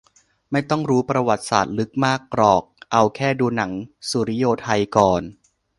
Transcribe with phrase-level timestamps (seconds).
[0.51, 3.71] ไม่ต้องรู้ประวัติศาสตร์ลึกมากหรอกเอาแค่ดูหนัง
[4.09, 5.21] สุริโยไทก่อน